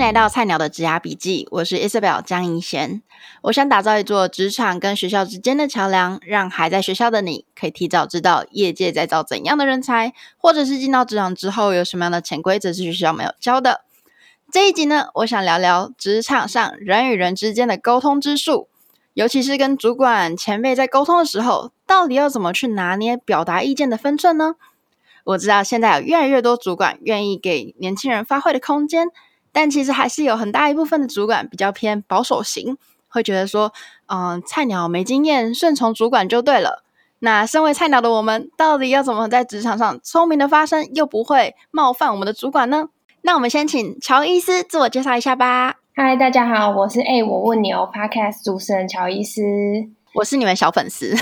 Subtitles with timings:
[0.00, 3.02] 迎来到菜鸟的职涯笔记，我是 Isabel 江怡贤。
[3.42, 13.82] 我想打造一座职场跟学校之间的桥梁，让还在学校的你可以提早知道业界在招怎样的人才，或者是进到职场之后有什么样的潜规则是学校没有教的。
[14.50, 18.68] 这一集呢，我想聊聊职场上人与人之间的沟通之术，
[19.12, 24.54] 尤其是跟主管前辈在沟通的时候，到底要怎么去拿捏表达意见的分寸呢？
[25.24, 29.08] 我知道现在有越来越多主管愿意给年轻人发挥的空间，
[29.52, 32.76] 但其实还是有很大一部分的主管比较偏保守型，
[33.08, 33.72] 会觉得说，
[34.06, 36.84] 嗯、呃，菜鸟没经验，顺从主管就对了。
[37.20, 42.88] 那身为菜鸟的我们，到底要怎么在职场上聪明的发声，又不会冒犯我们的主管呢？
[43.22, 45.76] 那我们先请乔伊斯自我介绍一下吧。
[45.94, 49.42] 嗨，大家好，我是欸，我问你哦，Podcast 主持人乔伊斯，
[50.14, 51.14] 我是你们小粉丝，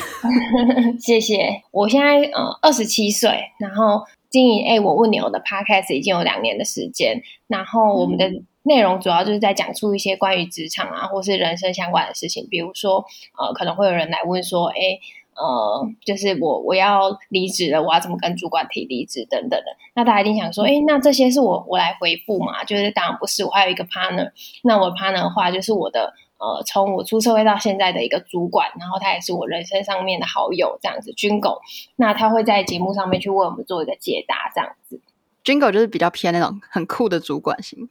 [1.01, 1.63] 谢谢。
[1.73, 8.31] 我现在呃二十七岁，然后经营欸，我问你我的 Podcast 已经有两年的时间，然后我们的
[8.63, 13.05] 内容主要就是在讲述一些关于职场啊，或是人生相关的事情，比如说
[13.39, 15.01] 呃，可能会有人来问说，欸
[15.35, 19.67] 呃，就是我我要离职了，我要怎么跟主管提离职等等的。
[19.95, 22.65] 那大家一定想说，哎，那这些是我我来回复嘛？
[22.65, 24.33] 就是当然不是，我还有一个 partner。
[24.65, 31.11] 那我 partner 的话，就是我的呃，从我出社会到现在的一个主管，然后他也是我人生上面的好友，这样子。
[31.13, 31.59] Jingle，
[31.97, 35.01] 那他会在节目上面去为我们做一个解答，这样子。
[35.45, 37.89] Jingle 就是比较偏那种很酷的主管型，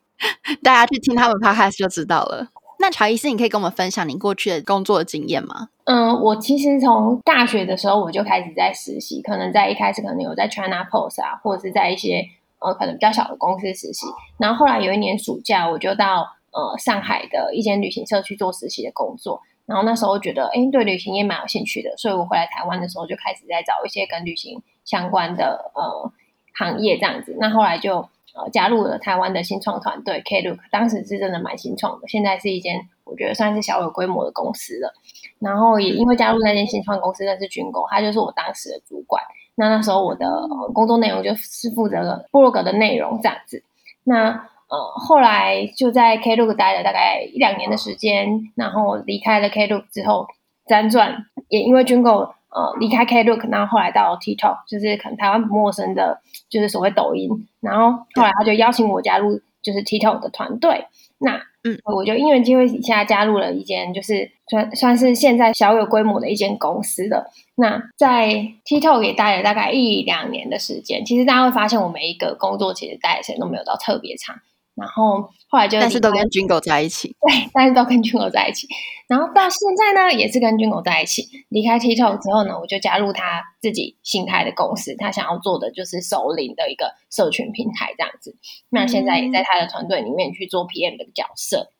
[0.63, 2.47] 大家去听他们 podcast 就知道了。
[2.79, 5.69] 那乔医师，你可以跟我们分享你过去的工作的经验吗？
[5.85, 12.23] 嗯，我其实从大学的时候我就开始在实习，可能在一开始可能有在 China Post 啊，或者是在一些
[12.59, 14.05] 呃可能比较小的公司实习。
[14.37, 19.39] 然后后来有一年暑假，我就到呃上海的一间旅行社去做实习的工作。
[19.67, 26.11] 然后那时候觉得，哎，对旅行也蛮有兴趣的，所以我回来台湾的时候就开始在找一些跟旅行相关的呃
[26.53, 27.37] 行业这样子。
[27.39, 28.09] 那后来就。
[28.35, 34.93] 呃，加入了台湾的新创团队 Klook，当时是真的蛮新创的，现在是一间我觉得算是小有规模的公司了。
[35.39, 39.23] 然后也因为加入那间新创公司认识军工，他就是我当时的主管。
[39.55, 40.29] 那那时候我的
[40.71, 43.63] 工作内容就是负责了部落格的内容这样子。
[44.03, 50.27] 那呃，后来就在 Klook 待了大概一两年的时间，然后离开了 Klook 之后，
[50.67, 52.29] 辗转也因为军工。
[52.49, 56.19] 呃，离开 Klook，然后后来到 TikTok，就是可能台湾不陌生的，
[56.49, 57.29] 就是所谓抖音。
[57.59, 60.85] 然后后来他就邀请我加入，就是 TikTok 的团队。
[61.19, 61.35] 那
[61.65, 67.29] 嗯，我就因缘机会底下加入了一间，就是算算是现在小有规模的一间公司的。
[67.57, 68.29] 那在
[68.65, 71.03] TikTok 也待了大概一两年的时间。
[71.05, 74.37] 其实大家会发现，我每一个工作其实待的时间都没有到特别长。
[74.77, 78.67] 然后后来就但是都跟 Jingle 在一起，对，但是都跟 Jingle 在一起。
[79.07, 81.25] 然后到现在呢，也是跟 Jingle 在一起。
[81.49, 88.37] 离开 TikTok 之后呢，我就加入他自己新开的公司，他想要做的就是首领的一个社群平台这样子。
[88.69, 91.71] 那现在也在他的团队里面去做 PM 的角色。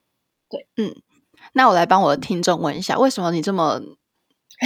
[0.50, 0.96] 对，嗯，
[1.52, 3.80] 那我来帮我的听众问一下，为什么你这么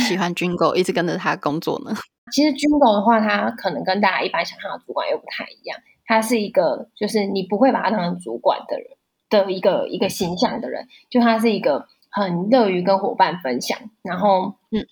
[0.09, 1.94] 喜欢 Jingle，一直跟着他工作呢？
[2.32, 5.78] 其实 Jingle 的话，他可能跟大家一般想象的主管又不太一样。
[6.12, 8.86] 他是一个，就是你不会把他当成主管的人
[9.30, 14.86] 的一个一个形象的人，就他是一个很乐于跟伙伴分享，然后嗯，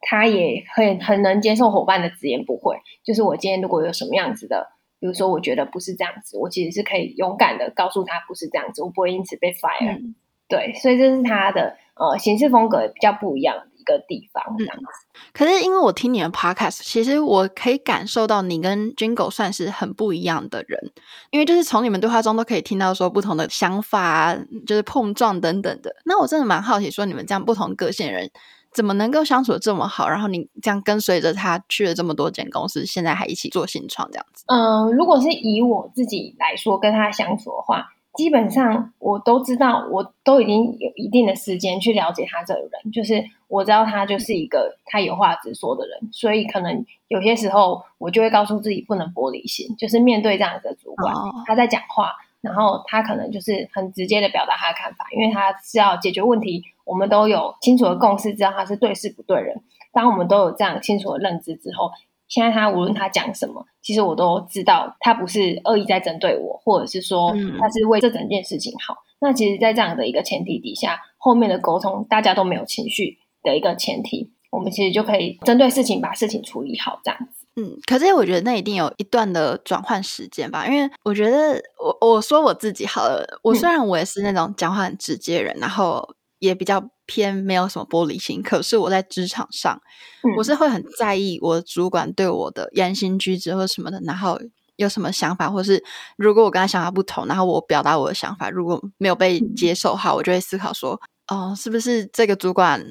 [0.00, 2.76] 他也很很能接受伙伴的直言不讳。
[3.04, 4.68] 就是我今天如果有什么样子的，
[4.98, 9.98] 比如说我觉得不是这样子，我其实是可以勇敢的告诉他不是这样子，我不会因此被 fire。
[9.98, 10.14] 嗯、
[10.48, 13.66] 对，所以这是他的呃行事风格比较不一样。
[13.82, 20.92] 一个地方这样子，嗯，可是因为我听你的 podcast，其实我可以感受到你跟 Jingle 算是很不一样的人，
[21.30, 25.94] 因为就是从你们对话中都可以听到说不同的想法，就是碰撞等等的。
[26.04, 28.30] 那我真的蛮好奇，说你们这样不同个性的人，
[28.72, 30.08] 怎么能够相处的这么好？
[30.08, 34.44] 然后你这样跟随着他去了这么多间公司，现在还一起做新创这样子。
[34.46, 37.91] 嗯，如果是以我自己来说，跟他相处的话。
[38.14, 51.14] 基本上我都知道，我都已经有一定的时间去了解他这个人，就是我知道他就是一个他有话直说的人，所以可能有些时候我就会告诉自己不能玻璃心，就是面对这样子的主管，
[51.46, 52.12] 他在讲话，
[52.42, 59.62] 然后他可能就是很直接的表达他的看法，因为他是要解决问题，我们都有清楚的共识，知道他是对事不对人。
[59.92, 61.90] 当我们都有这样清楚的认知之后。
[62.32, 67.30] 现在他无论他讲什么，其实我都知道他不是恶意在针对我，或者是说
[67.60, 68.94] 他是为这整件事情好。
[68.94, 77.46] 嗯、那其实，在这样的一个前提底下，后面的沟通大家都没有情绪的一个前提，我们其实就可以针对事情把事情处理好这样子。
[77.60, 86.14] 嗯，可是我觉得那一定有一段的转换时间吧，因为我觉得我我说我自己好了，我虽然我也是那种讲话很直接的人，嗯、然后。
[86.42, 89.80] 也比较偏没有什么玻璃心，可是我在职场上，
[90.24, 94.36] 嗯、我是会很在意我的主管对我的言行举止或什么的，然后
[94.74, 95.84] 有什么想法，或是
[96.16, 102.84] 如果我跟他想法不同，然后我表达我的想法，如果没有被接受哈，我就会思考说，哦，是不是这个主管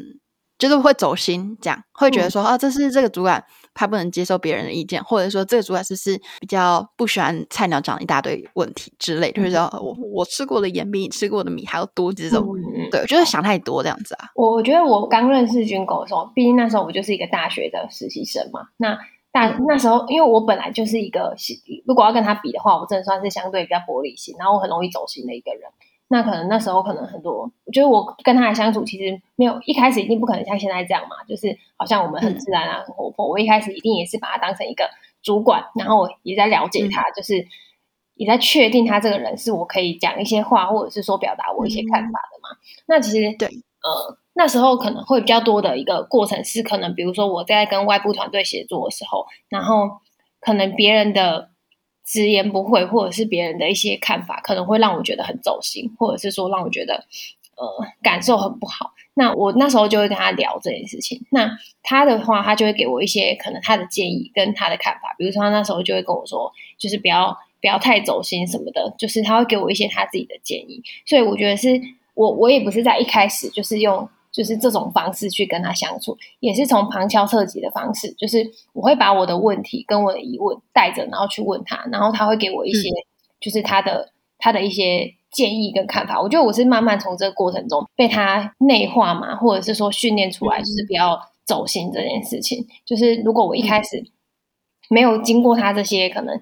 [0.57, 12.45] 就是会走心，这样会觉得说，啊，这是这个主管他不能接受别人的意见，或者说这个主管是不是比较不喜欢菜鸟讲一大堆问题之类，就是说我我吃过的盐比你吃过的米还要多这种，
[12.91, 14.29] 对，就是想太多这样子啊。
[14.35, 18.97] 我觉得我刚认识军狗的时候，毕竟那时候我就是一个大学的实习生嘛，那。
[19.33, 21.33] 但那时候，因为我本来就是一个，
[21.85, 25.62] 如果要跟他比的话，我真的算是相对比较玻璃心，然后我很容易走心的一个人。
[26.11, 33.27] 那可能那时候可能很多，我觉得我跟他的相处其实没有一开始一定不可能像现在这样嘛，就是好像我们很自然啊，很活泼。
[33.27, 34.89] 我一开始一定也是把他当成一个
[35.23, 37.47] 主管，然后我也在了解他，就是
[38.15, 42.57] 也在确定他这个人是我可以讲一些话，或者是说表达我一些看法的嘛。
[42.87, 44.17] 那其实对，呃。
[44.33, 49.99] 那时候可能会比较多的一个过程是，可能比如说我在跟外部团队协作的时候，然后
[50.39, 51.50] 可能别人的
[52.06, 57.06] 直言不讳，或者是别人的一些看法，可能会让我觉得很走心，或者是说让我觉得
[57.56, 58.92] 呃感受很不好。
[59.13, 61.21] 那我那时候就会跟他聊这件事情。
[61.31, 65.13] 那他的话，他就会给我一些可能他的建议跟他的看法。
[65.18, 70.81] 比如说他那时候就会跟我说，就是不要不要太走心什么的，就是他会给我一些他自己的建议。
[71.06, 71.69] 所以我觉得是
[72.13, 74.09] 我我也不是在一开始就是用。
[74.31, 78.12] 就是这种方式去跟他相处，也是从旁敲侧击的方式。
[78.13, 82.89] 就是我会把我的问题跟我的疑问带着，然后去问他，然后他会给我一些，
[83.39, 86.22] 就是他的、嗯、他的一些建议跟看法。
[86.22, 92.66] 我觉得我是慢慢从这个过程中被他内化嘛，或者是说训练出来，就是不要走心这件事情。
[92.86, 94.04] 就是如果我一开始
[94.89, 96.42] 没有经过他这些可能。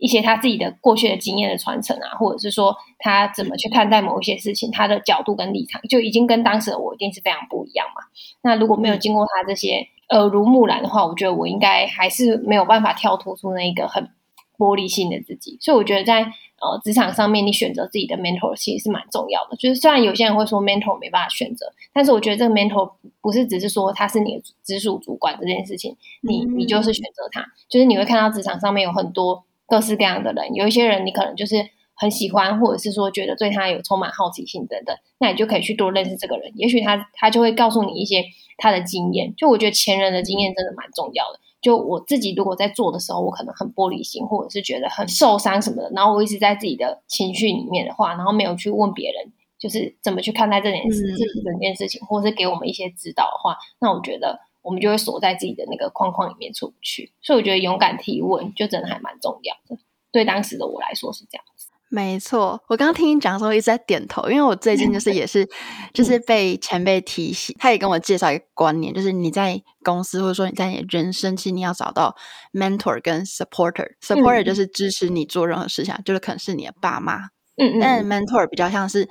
[0.00, 8.02] 一些他自己的过去的经验的传承啊，或者是说他怎么去看待某一些事情，他的角度跟立场就已经跟当时的我一定是非常不一样嘛。
[8.42, 14.08] 那如果没有经过他这些耳濡目染的话，我觉得我应该还是没有办法跳脱出那一个很
[14.56, 15.58] 玻璃心的自己。
[15.60, 19.56] 所以我觉得在呃职场上面，你选择自己的 mentor 其实是蛮重要的。
[19.58, 29.44] 就是虽然有些人会说 mentor 没办法选择，但是我觉得这个 mentor 不是只是说他是你的直属主管这件事情，你你就是选择他，就是你会看到职场上面有很多。
[29.70, 31.64] 各式各样的人，有一些人你可能就是
[31.94, 36.50] 很喜欢，或者是说觉得对他有充满好奇心等等，那你就可以去多认识这个人。
[36.56, 38.24] 也许他他就会告诉你一些
[38.58, 39.32] 他的经验。
[39.36, 41.38] 就我觉得前人的经验真的蛮重要的。
[41.60, 54.40] 就我自己如果在做的时候，我可能很玻璃心，或者是觉得很受伤什么的，然后我一直在自己的情绪里面的话，然后没有去问别人，就是怎么去看待这件事、这整件事情，或者是给我们一些指导的话，那我觉得。
[54.62, 59.80] 我们就会锁在自己的那个框框里面出不去，所以我觉得勇敢提问就真的还蛮重要的。
[60.12, 61.68] 对当时的我来说是这样子。
[61.88, 65.48] 没错，我刚刚听你讲的时候一直在点头，因为我最近就是也是
[65.92, 72.14] 就是被前辈提醒，他也跟我介绍一个观念，就是你在公司或者说你在你的人生期，你要找到
[72.52, 73.96] mentor 跟 supporter。
[74.00, 77.16] supporter 就是支持你做任何事情，就是可能是你的爸妈。
[77.56, 77.80] 嗯嗯。
[77.80, 79.08] 但 mentor 比较像是。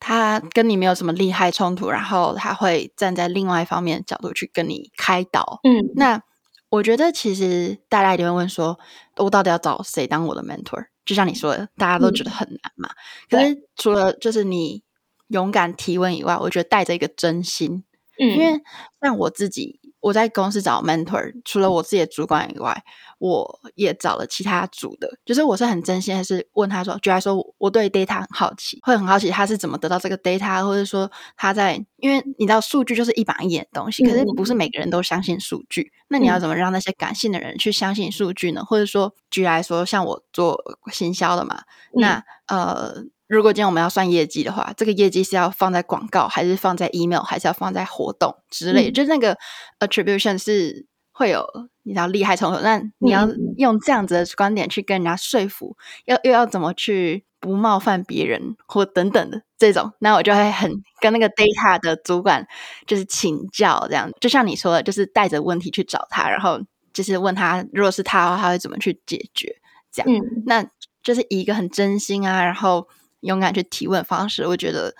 [0.00, 5.60] 他跟你没有什么利害冲突，然后他会站在另外一方面的角度去跟你开导。
[5.62, 6.22] 嗯，那
[6.68, 8.78] 我觉得其实大家一定会问说，
[9.16, 10.86] 我到底要找谁当我的 mentor？
[11.04, 12.90] 就像你说的，大家都觉得很难嘛。
[13.30, 14.82] 嗯，可是除了就是你
[15.28, 17.84] 勇敢提问以外，我觉得带着一个真心。
[18.18, 18.60] 嗯，因为
[19.00, 19.80] 像我自己。
[20.04, 22.84] 我在公司找 mentor，除了我自己的主管以外，
[23.18, 25.08] 我也找了其他组的。
[25.24, 35.90] 就是我是很真心，还是问他说，就来说我对 data 很好奇，会很好奇他是怎么得到这个 data，或者说他在，因为你知道数据就是一板一眼的东西，可是不是每个人都相信数据。
[36.08, 38.62] 那你要怎么让那些感性的人去相信数据呢？
[38.62, 41.62] 或者说，居来说，像我做行销的嘛，
[41.94, 43.06] 那呃。
[43.26, 49.38] 如果今天我们要算业绩的话，这个业绩是要放在广告，还是放在 email，还是要放在活动之类就那个
[49.80, 51.46] attribution 是会有
[51.84, 53.26] 你知道厉害程度，那你要
[53.56, 62.46] 用这样子的观点去跟人家说服，要又要怎么去不冒犯别人或等等的这种，那我就会很跟那个 data 的主管
[62.86, 66.60] 就是请教，这样就像你说的，就是带着问题去找他，然后
[66.92, 69.56] 就是问他，如果是他的话，他会怎么去解决？
[69.90, 70.66] 这样，嗯、那
[71.02, 72.86] 就是一个很真心啊，然后。
[73.24, 74.94] 勇敢去提问方式，我觉得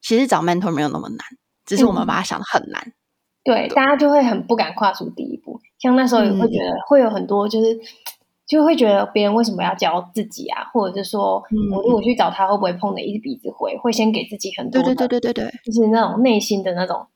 [0.00, 1.18] 其实找 mentor 没有那么难，
[1.64, 2.82] 只是我们把它想的很难。
[2.86, 2.94] 嗯、
[3.44, 5.58] 对，对，大家就会很不敢跨出第一步。
[5.78, 7.80] 像那时候也会觉得会有很多，就是、嗯、
[8.46, 10.64] 就会觉得别人为什么要教自己啊？
[10.72, 13.76] 或者是说，嗯、我如果去找他，会不会碰的一鼻子灰？
[13.78, 17.06] 会先给自己很多，对对对对对对，就是那种内心的那种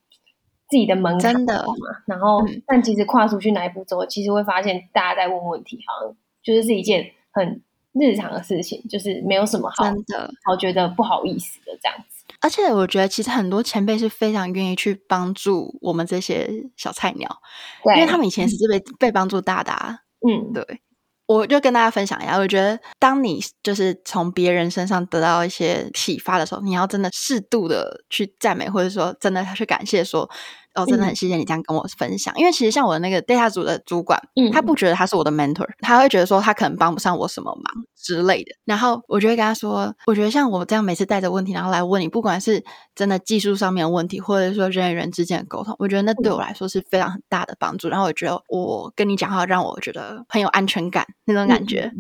[0.69, 1.75] 自己的门槛真的嘛。
[2.07, 7.63] 然后，嗯、但其实跨出去那一步之后，其实会发现大家在问问题，好像就是是一件很。
[8.01, 12.25] 日常的事情就是没有什么好真的，好觉得不好意思的这样子。
[12.41, 17.41] 而且我觉得其实很多前辈是非常愿意去帮助我们这些小菜鸟，
[17.83, 19.73] 对，因为他们以前是被被帮助大的。
[20.21, 20.81] 嗯，对。
[21.27, 30.31] 我就跟大家分享一下，我觉得当你就是从别人身上得到一些启发的时候，你要真的适度的去赞美，或者说真的去感谢说。
[30.77, 38.53] 哦，真的很谢谢你这样跟我分享，嗯、因为其实像我的那个 data 组的主管，嗯，他不觉得他是我的 mentor，他会觉得说他可能帮不上我什么忙之类的。
[38.65, 42.63] 然后我就会跟他说，我觉得像我这样每次带着问题然后来问你，不管是
[42.95, 47.89] 真的技术上面的问题，或者说人与人之间的沟通，我觉得那对我来说是非常很大的帮助。
[47.89, 51.91] 嗯、然后我觉得我跟你讲话让我觉得很有安全感那种感觉。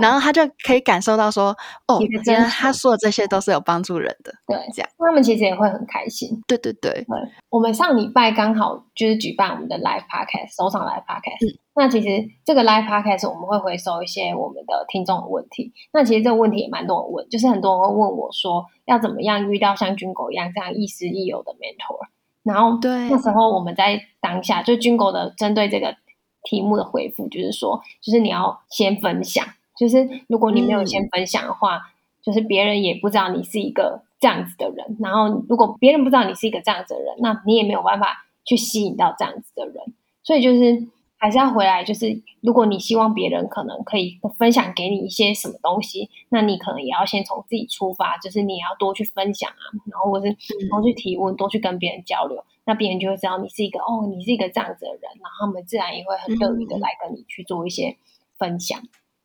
[0.00, 6.42] 然后他就可以感受到说，哦，原来他说的这些都是有帮助人的，对，这样他们其实也会很开心。
[6.46, 7.04] 对对对，对，
[7.50, 11.46] 我们上礼拜刚好就是举办我们的 live podcast，首场 live podcast。
[11.46, 12.08] 嗯、那其实
[12.44, 15.72] 这个 live podcast 我们会回收一些我们的听众的问题。
[15.92, 22.08] 那其实这个问题也蛮多人问，就是很多人会问我说，要怎么样遇到像 Jingle 一样这样亦师亦友的 mentor？
[22.42, 25.96] 然后对，那时候我们在当下就 Jingle 的针对这个
[26.42, 29.46] 题目的回复，就是说，就是你要先分享。
[29.76, 31.82] 就是如果你没有先分享的话，嗯、
[32.22, 34.96] 就是别人也不知道你是一个这样子的人。
[35.00, 39.76] 然后如果别人不知道你是一个这样子的人，那你也没有办法去吸引到这样子的人。
[40.22, 50.34] 所以就是还是要回来，就是如果你希望别人可能可以分享给你一些什么东西，那你可能也要先从自己出发，就是你要多去分享啊，然后或是
[50.70, 57.96] 多去提问，多去跟别人交流，那别人就会知道你是一个哦，你是一个这样子的人，然后他们自然也会很乐于的来跟你去做一些
[58.38, 58.80] 分享。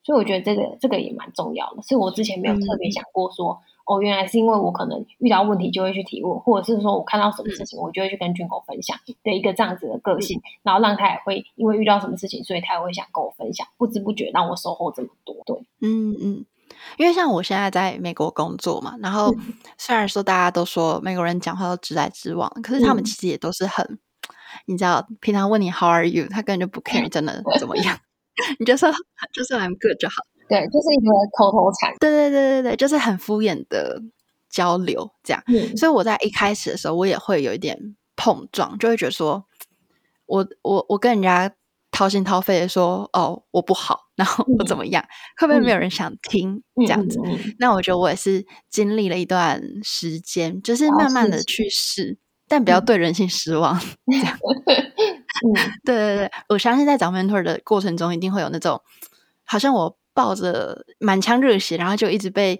[0.09, 15.35] 所以我觉得这个这个也蛮重要的，是我之前没有特别想过说，嗯、哦，原来是因为我可能遇到问题就会去提问，或者是说我看到什么事情，我就会去跟军狗分享的一个这样子的个性，嗯、然后让他也会因为遇到什么事情，所以他也会想跟我分享，不知不觉让我收获这么多。
[15.45, 16.43] 对，嗯嗯，
[16.97, 19.31] 因为像我现在在美国工作嘛，然后
[19.77, 23.99] 虽然说大家都说美国人讲话都直来直往，可是他们其实也都是很，嗯、
[24.65, 27.99] 你知道，平常问你 How are you，他根本就不 care 真的怎么样。
[28.59, 28.91] 你就说
[29.33, 30.15] 就是 I'm good 就好，
[30.47, 34.01] 对，就是一个口头禅，对对对对对，就是很敷衍的
[34.49, 35.43] 交流这样。
[35.47, 39.45] 嗯，所以我在一开始的时候，我也会有一点碰撞，就会觉得说，
[40.25, 41.53] 我我我跟人家
[41.91, 47.19] 掏心掏肺的说，哦，我不好，然后我怎么样，嗯、会不会没有人想听、嗯、这样子？
[47.59, 52.17] 那我觉得我也是经历了一段时间，就是慢慢的去试，哦、
[52.47, 54.39] 但不要对人性失望， 嗯、这样。
[55.45, 55.53] 嗯，
[55.85, 58.81] 对对对，我相信在找 mentor 的过程中，一定会有那种
[59.45, 62.59] 好像我抱着满腔热血，然后就一直被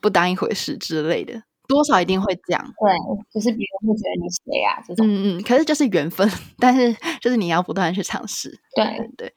[0.00, 2.62] 不当一回事之类的，多少一定会这样。
[2.64, 2.92] 对，
[3.32, 5.06] 就是别人会觉得你谁啊这种。
[5.06, 8.60] 嗯嗯，可是就是缘分， 但是就是你要不断去尝试。
[8.74, 9.34] 对对对，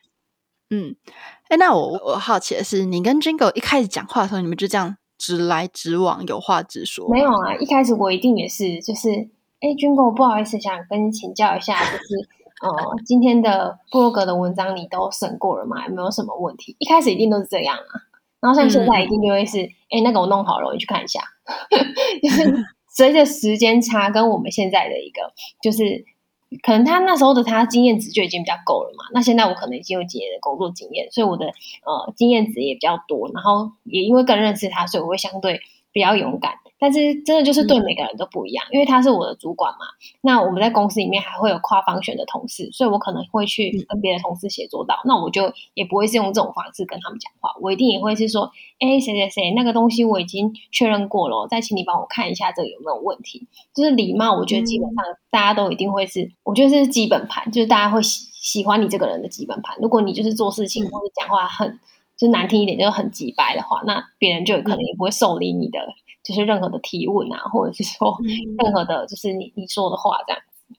[0.70, 0.96] 嗯，
[1.50, 7.10] 哎，那我我好奇的是，你跟 Jingle 一开始讲话的时候，你们就这样直来直往，有话直说？
[7.10, 9.10] 没有啊，一开始我一定也是，就是
[9.60, 12.30] 哎，Jingle 不好意思，想跟你请教一下，就是。
[12.62, 15.88] 哦、嗯，今天的部落格的文章你都审过了吗？
[15.88, 16.76] 有没有什么问题？
[16.80, 18.02] 一开始一定都是这样啊，
[18.40, 21.22] 然后像现在一定就会是，哎、嗯，那个我弄好了，我去看一下。
[22.22, 26.06] 就是随着时间差，跟我们现在的一个，就是
[26.62, 29.04] 可能他那时候的他经验值就已经比较够了嘛。
[29.14, 35.60] 那现在我可能已经有几年的工作经验，所以我的呃经验值也比较多，然后也因为更认识他，所以我会相对
[35.92, 36.54] 比较勇敢。
[36.84, 39.86] 但是真的就是对每个人都不一样，嗯、因为他是我的主管嘛。
[40.20, 44.96] 那我们在公司里面还会有跨方选的同事，所以我可能会去跟别的同事协作到。
[45.06, 53.48] 嗯、那我就也不会是用这种方式跟他们讲话，我一定也会是说，哎，谁谁谁，那个东西我已经确认过了，再请你帮我看一下这个有没有问题。
[53.74, 59.78] 就是礼貌，我觉得基本上大家都一定会是，嗯、我觉得是基本盘，就是大家会喜喜欢你这个人的基本盘。
[59.80, 61.80] 如果你就是做事情或者讲话很
[62.18, 65.80] 就难听一点，就是很直白的话，那别人就可能也不会受理你的。
[66.24, 68.18] 就是任何的提问啊，或者是说
[68.58, 70.76] 任何的，就是你你说的话这样子。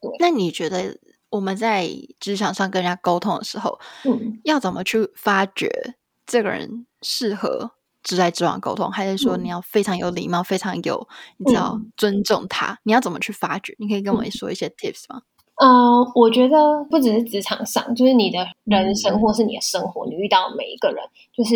[0.00, 0.96] 对，那你觉得
[1.30, 1.88] 我们在
[2.20, 12.78] 职场上跟人家沟通的时候，嗯，要怎么去发掘这个人适合直来直往沟通，还是说你要非常有礼貌，嗯、非常有你知道尊重他？
[12.84, 13.74] 你要怎么去发掘？
[13.78, 15.22] 你可以跟我们说一些 tips 吗？
[15.56, 21.54] 嗯、呃，我觉得不只是职场上，就是你的人生或是你的生活，嗯、你遇到每一个人，就是。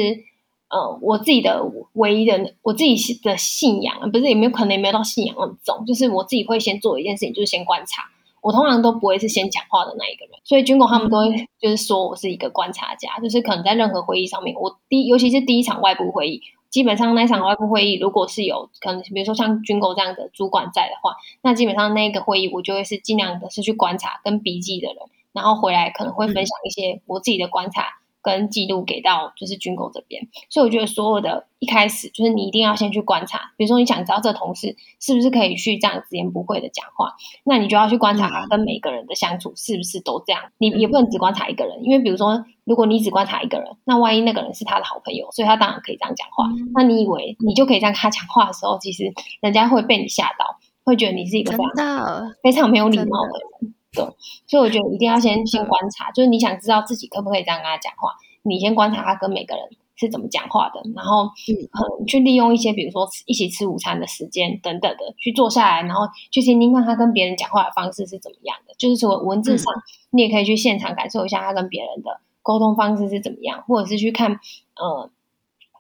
[0.68, 8.02] 呃，我自己的唯一的我自己的信仰，不是也没有可能也没有到信仰那么重，就是我自己会先做一件事情，就是先观察。
[8.42, 24.96] 我通常都不会是先讲话的那一个人，所以军狗他们都会就是说我是一个观察家，就是可能在任何会议上面，我第尤其是第一场外部会议，基本上那一场外部会议如果是有可能，比如说像军狗这样的主管在的话，那基本上那个会议我就会是尽量的是去观察跟笔记的人，
[25.32, 27.85] 然后回来可能会分享一些我自己的观察。
[28.26, 37.14] 跟记录给到就是军狗这边，所以我觉得所有的一开始就是你一定要先去观察，比如说你想知道这同事是不是可以去这样直言不讳的讲话，
[37.45, 40.42] 那你就要去观察他跟每个人的相处是不是都这样。
[40.59, 46.49] 你也不能只观察一个人，因为比如说如果你只观察一个人，那万一那个人是他的好朋友，所以他当然可以这样讲话。
[46.75, 53.75] 那你以为你就可以这样跟他讲话的时候，其实人家会被你吓到，会觉得你是一个非常非常没有礼貌的人。
[53.97, 54.05] 对，
[54.47, 58.12] 所以我觉得一定要先先观察，就是你想知道自己可不可以这样跟他讲话，
[58.43, 59.65] 你先观察他跟每个人
[59.97, 69.73] 是怎么讲话的，然后嗯，去利用一些比如说一起吃午餐的时间等等的去坐下来，然后去听听看他跟别人讲话的方式是怎么样的，就是说文字上
[70.11, 74.33] 你也可以去现场感受一下他跟别人的沟通方式是怎么样，或者是去看
[74.76, 75.11] 呃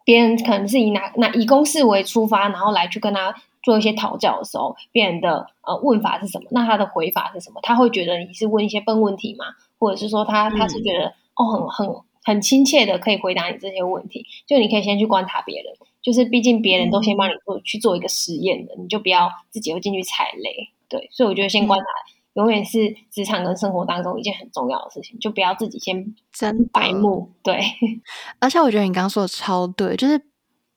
[0.04, 3.34] 别人可能是以哪哪以公事为出发，然后来去跟他。
[3.66, 6.46] 做一些讨教的时候，别人的呃问法是什么？
[6.52, 7.58] 那他的回法是什么？
[7.64, 9.46] 他会觉得你是问一些笨问题吗？
[9.76, 14.24] 或者是说他他是觉得、嗯、哦很很很亲切的可以回答你这些问题？
[14.46, 20.68] 就你可以先去观察别人，就是毕竟别人都先帮你做、嗯、去做一个实验的，你就不要自己又进去踩雷。
[20.88, 27.32] 对，所以我觉得先观察，嗯、永远是职场跟生活当中一件很重要的事情，就不要自己先真白目。
[27.42, 27.60] 对，
[28.38, 30.22] 而且我觉得你刚刚说的超对，就是。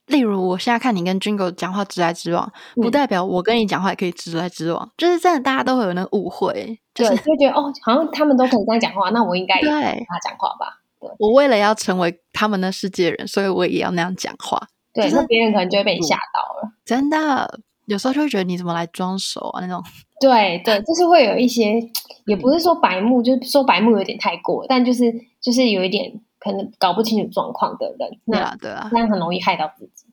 [0.10, 4.92] 例如，我现在看你跟 Jingle 讲话直来直往，嗯、不代表我跟你讲话也可以直来直往。
[4.98, 10.80] 就是真的，大家都会有那个误会，就是就觉得哦，好像他们都可以这样讲话，那我应该也跟他讲话吧？
[11.00, 14.60] 对，我为了要成为他们的世界人，所以我也要那样讲话。
[14.94, 16.72] 对，那、就是、别人可能就会被你吓到了。
[16.84, 19.62] 真的，有时候就会觉得你怎么来装熟啊？
[19.62, 19.84] 那种。
[20.20, 21.80] 对对，就是会有一些，
[22.26, 26.12] 也不是说白目，就是说白目有点太过，但就是就是有一点。
[26.40, 30.06] 可能搞不清楚状况的人，对啊，对啊，那很容易害到自己。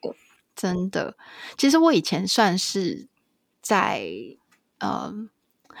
[0.00, 0.14] 对，
[0.54, 1.16] 真的。
[1.58, 3.08] 其实我以前算是
[3.60, 4.06] 在，
[4.78, 5.28] 嗯，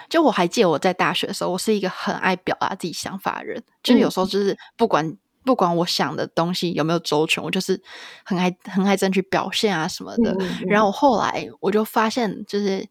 [0.08, 3.58] 就我还记得我在大学的时候，我是一个很爱表达自己想法的人。
[3.58, 7.80] 嗯、就是有时候就是不管不管我想的东西有没有周全，我就是
[8.24, 10.32] 很爱很爱争取表现啊什么的。
[10.32, 12.84] 嗯嗯、然后我后来我就发现，就是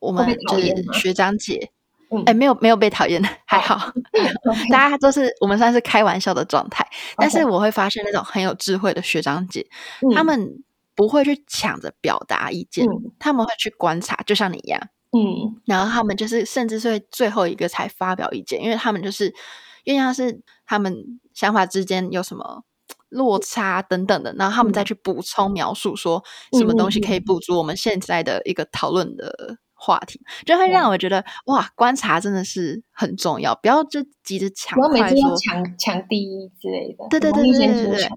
[0.00, 1.70] 我们就是学长姐。
[2.18, 3.92] 哎、欸，没有没有被讨厌， 还好，好
[4.70, 6.84] 大家都是我们算是开玩笑的状态。
[7.16, 9.64] 但是我会发现那种很有智慧的学长姐，
[10.02, 10.62] 嗯、他们
[10.96, 14.80] 不会去抢着表达意见，嗯、他们会去观察，就像你一样，
[15.12, 19.32] 嗯，然后他们就是甚至是最后一个才发表意见，因为他们就是
[19.84, 22.64] 因为像是他们想法之间有什么
[23.08, 26.24] 落差等等的，然后他们再去补充描述说
[26.58, 29.58] 什么东西可以补足我们现在的一个讨论的。
[29.82, 37.06] 话题就会让我觉得哇，观察真的是很重要，不要就急着抢，不要每次要抢抢第一之类的。
[37.08, 38.10] 对对对对对对，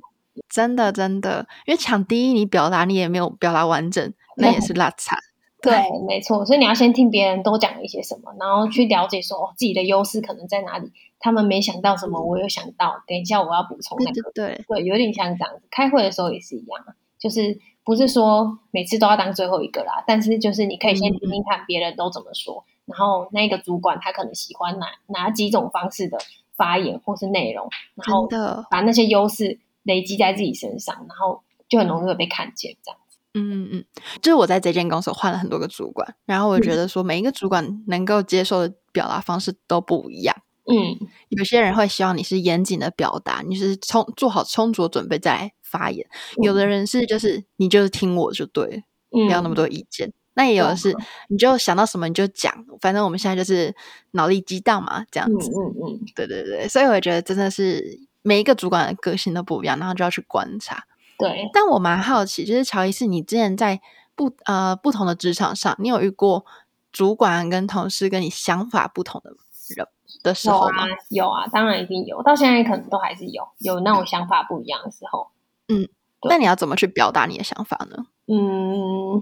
[0.50, 5.18] 真的真的，因为抢第一，你表达你也没有表达完整，那也是 拉差。
[5.62, 5.72] 对，
[6.06, 14.30] 没错，所以你要先听别人都讲了一些什么，然后去了解说自己的优势可能在哪里，他们没想到什么，我有想到，等一下我要补充那个。
[14.36, 16.84] 对对，有点像这样子，开会的时候也是一样，
[17.18, 17.58] 就是。
[17.84, 26.18] 不是说每次都要当最后一个啦，但是就是你可以先听听看别人都怎么说，嗯、然后那个主管他可能喜欢哪哪几种方式的
[26.56, 28.28] 发言或是内容，然后
[28.70, 33.18] 把那些优势累积在自己身上，然后就很容易会被看见这样子。
[33.34, 33.86] 嗯嗯嗯，
[34.22, 40.36] 就是我在这间公司换了很多个主管，然后我觉得说每一个主管能够接受的表达方式都不一样。
[40.66, 46.08] 嗯，有些人会希望你是严谨的表达，你是充做好充足准备再发言。
[46.38, 50.14] 嗯、有的人是就是你就是听我就对，嗯、不要那么多意见。
[50.36, 50.98] 那也有的是、嗯、
[51.30, 53.76] 你就想到什么你就讲，反正我们现在就是
[54.12, 55.50] 脑力激荡嘛，这样子。
[55.50, 60.84] 嗯嗯，嗯对对对，所以我觉得真的是每一个主管的个性都不一样，然后就要去观察。
[61.18, 63.82] 对，但我蛮好奇，就是乔医师，你之前在
[64.16, 66.46] 不呃不同的职场上，你有遇过
[66.92, 69.32] 主管跟同事跟你想法不同的
[69.76, 69.88] 人？
[70.22, 70.86] 的时候吗？
[70.88, 72.22] 有啊，有啊，当然一定有。
[72.24, 75.28] 到现在可能都还是有有那种想法不一样的时候。
[75.68, 75.88] 嗯，
[76.30, 78.06] 那你要怎么去表达你的想法呢？
[78.28, 79.22] 嗯，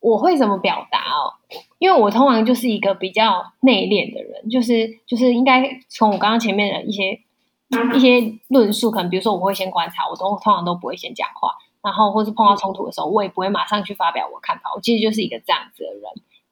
[0.00, 1.34] 我会怎么表达哦？
[1.78, 7.20] 因为我通常就是一个比较内敛的人，就是就是应该从我刚刚前面的一些
[7.94, 14.70] 一些论述，可能比如说我会先观察，我都通常都不会先讲话，然后或是碰到冲突的时候，我也不会马上去发表我看法。
[14.74, 16.02] 我其实就是一个这样子的人。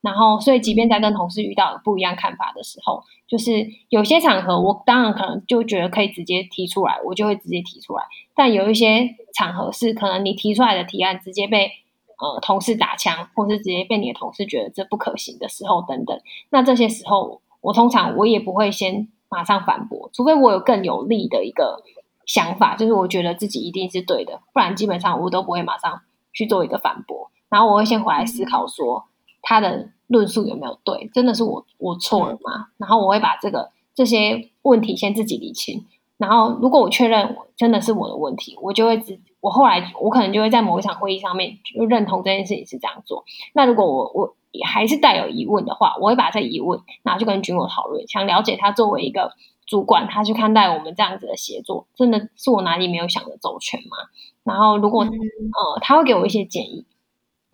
[0.07, 8.05] 然后，所以即便在跟同事遇到不一样看法的时候，就是有些场合，我当然可能就觉得可以直接提出来，我就会直接提出来。
[8.33, 11.73] 但有一些场合是可能你提出来的提案直接被
[12.21, 16.17] 呃同事打枪，或是直接被你的同事觉得这不可行的时候等等。
[16.51, 21.83] 那这些时候，我通常我也不会先马上反驳，除非我有更有利的一个
[22.27, 27.33] 想法，就是我觉得自己一定是对的，不然基本上我都不会马上去做一个反驳。
[27.49, 29.07] 然后我会先回来思考说
[29.47, 29.89] 他的。
[30.09, 31.11] 论述有没有对？
[31.13, 32.69] 真的是我我错了吗？
[32.77, 35.85] 然后我会把这个这些问题先自己理清，
[36.17, 43.25] 然后如果我确认我真的是我的问题，我就会只我后来我可能就会在某一场会议上面就认同这件事情是这样做。
[43.53, 49.33] 那如果我我还是带有疑问的话，我会把这疑问拿去跟军友讨论，想了解他作为一个
[49.67, 53.97] 主管，他去看待我们这样子的协作，真的是我哪里没有想的周全吗？
[54.45, 56.87] 然后如果、嗯、呃他会给我一些建议。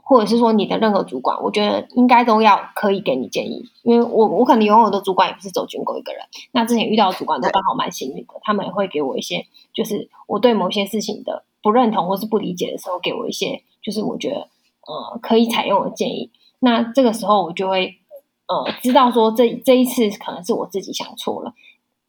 [0.04, 6.22] 或者是说你的任何主管，我觉得应该都要可以给你建议，因为我我可能拥有的主管也不是走军狗一个人。
[6.50, 14.48] 那之前遇到的主管都刚好蛮幸运的，他们也会给我一些，就是我对某些事情的不认同或是不理解的时候，给我一些，就是我觉得
[14.86, 16.30] 呃可以采用的建议。
[16.58, 17.94] 那这个时候我就会
[18.48, 21.54] 呃知道说这这一次可能是我自己想错了，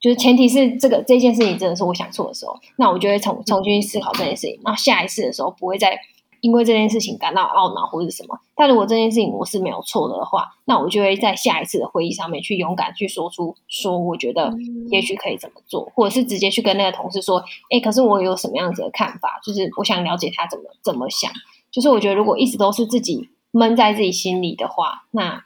[0.01, 5.97] 就是前提是这个这件事情真的是我想错的时候，那我就会重重新思考这件事情，那下一次的时候不会再。
[6.43, 14.53] 因为这件事情感到懊恼或者什么，但如果这件事情我是没有错的话，那我就会在下一次的会议上面去勇敢去说出说，我觉得
[14.89, 21.31] 也许可以怎么做，或者是直接去跟那个同事说，哎，可是我有什么样子的看法，就是我想了解他怎么怎么想。
[21.71, 25.45] 就是我觉得如果一直都是自己闷在自己心里的话，那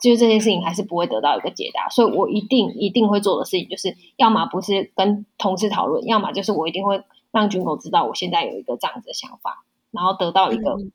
[0.00, 1.88] 就是这件事情还是不会得到一个解答。
[1.88, 9.64] 所以我一定一定会做的事情，就是要么不是跟同事讨论，要么就是我一定会让军狗知道我现在有一个这样子的想法。
[9.96, 10.92] 然后得到一个，嗯、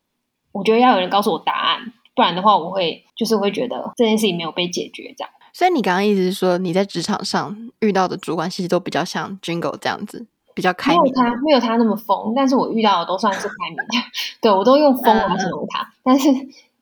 [0.52, 5.34] 我觉得要有人告诉我答案，不然的话，我会就是会觉得这件事情没有被解决这样。
[5.54, 11.02] 所以你刚刚意思是说，你在职场上遇到的主管其实都比较像 Jingle 这样子，比较开明。
[11.02, 13.84] 没有他，没有他那么疯，但是我遇到的都算是开明的。
[14.40, 16.30] 对，我都用疯来形容他，嗯、但是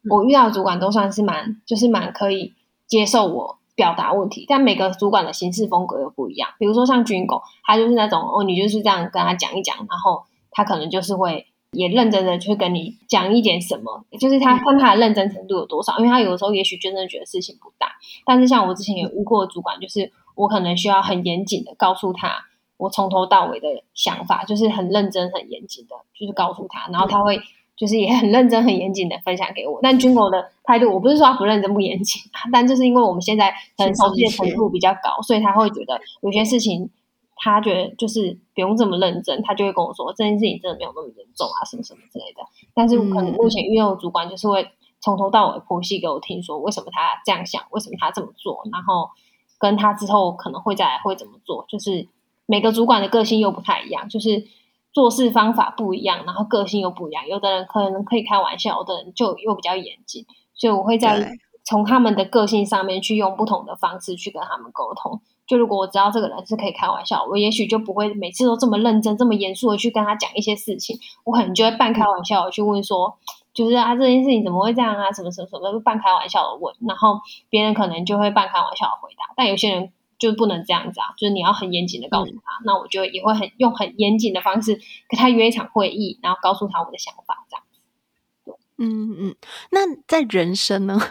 [0.09, 2.53] 我遇到的主管都算是蛮，就是蛮可以
[2.85, 4.45] 接受我表达问题。
[4.47, 6.49] 但每个主管的行事风格又不一样。
[6.59, 11.47] 比如说像 Jingle，他就是那种哦，你就是这样跟他讲一讲，然后他可能就是会。
[11.71, 17.91] 也认真的去跟你讲一点什么，就是他看他的认真程度有多少，因为他有的时候也许真的觉得事情不大，
[18.25, 22.45] 但是像我之前也遇过的主管，就是我可能需要很严谨的告诉他
[22.77, 27.39] 我从头到尾的想法，就是很认真、很严谨的，就是告诉他，然后他会
[27.77, 29.79] 就是也很认真、很严谨的分享给我。
[29.83, 36.89] 但军狗的态度，我不是说他不认真、不严谨， 但就是因为我们现在很熟悉的程度比较高，所以他会觉得有些事情。
[37.41, 42.41] 他觉得就是不用这么认真，他就会跟我说这件事情真的没有那么严重啊，什么什么之类的。
[42.73, 49.09] 但是可能目前遇到的主管就是会从头到尾剖析给我听，说为什么他这样想，为什么他这么做，然后
[49.57, 51.65] 跟他之后可能会再来会怎么做。
[51.69, 52.07] 就是
[52.45, 54.45] 每个主管的个性又不太一样，就是
[54.91, 57.25] 做事方法不一样，然后个性又不一样。
[57.25, 60.25] 有的人可能可以开玩笑，有的人就又比较严谨。
[60.53, 65.21] 所以我会在从他们的个性上面去用不同的方式去跟他们沟通。
[65.49, 70.99] 就如果我知道这个人是可以开玩笑，我也许就不会每次都这么认真、这么严肃的去跟他讲一些事情。
[71.23, 73.17] 我可能就会半开玩笑的去问说，
[73.51, 75.11] 就是啊，这件事情怎么会这样啊？
[75.11, 76.75] 什么什么什么，就半开玩笑的问。
[76.87, 79.33] 然后别人可能就会半开玩笑的回答。
[79.35, 82.57] 但有些人就不能这样子啊，就是你要很严谨的告诉他。
[82.59, 87.79] 嗯、那我就也会很用很严谨的方式跟他约一场会议，然后告诉他我的想法，这样子。
[88.77, 89.35] 嗯嗯，
[89.71, 91.01] 那在人生呢？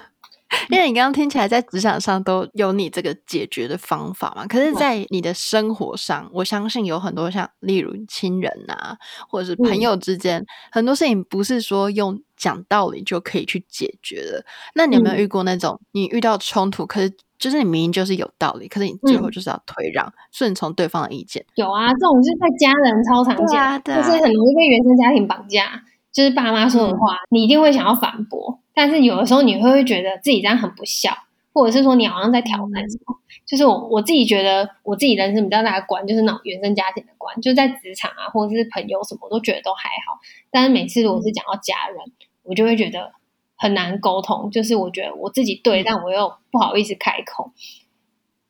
[0.70, 8.96] 因为你刚刚听起来在职场上都有你这个解决的方法嘛，可是，在你的生活上，我相信有很多像例如亲人啊，
[9.28, 14.44] 或者是朋友之间，很多事情不是说用讲道理就可以去解决的。
[14.74, 21.44] 那你有没有遇过那种你遇到冲突，可是就是你明明就是有道理，可是你最后就是要退让，顺从对方的意见？
[21.54, 25.82] 有啊，这种就是在家人超常见，啊啊、就是很容易被原生家庭绑架，
[26.12, 28.60] 就是爸妈说的话，嗯、你一定会想要反驳。
[28.78, 31.12] 但是有的时候你会会觉得自己这样很不孝，
[31.52, 33.16] 或者是说你好像在挑战什么。
[33.44, 40.20] 就是我我自己觉得我自己人生比较大的关，就是那种原生家庭的关，就在职场啊，或者是朋友什么，我都觉得都还好。
[40.52, 41.98] 但是每次如果是讲到家人，
[42.44, 43.10] 我就会觉得
[43.56, 44.48] 很难沟通。
[44.52, 47.50] 就是我觉得我自己对，但我又不好意思开口。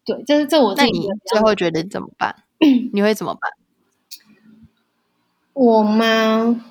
[0.04, 1.08] 对，这是这我自己。
[1.24, 2.36] 最后觉得怎么办？
[2.92, 3.50] 你会怎么办？
[5.54, 6.62] 我吗？